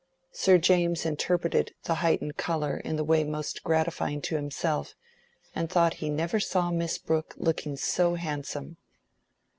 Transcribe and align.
Sir 0.31 0.57
James 0.57 1.05
interpreted 1.05 1.75
the 1.83 1.93
heightened 2.01 2.35
color 2.35 2.77
in 2.77 2.95
the 2.95 3.03
way 3.03 3.23
most 3.23 3.63
gratifying 3.63 4.19
to 4.23 4.35
himself, 4.35 4.95
and 5.53 5.69
thought 5.69 5.93
he 6.01 6.09
never 6.09 6.39
saw 6.39 6.71
Miss 6.71 6.97
Brooke 6.97 7.35
looking 7.37 7.75
so 7.77 8.15
handsome. 8.15 8.77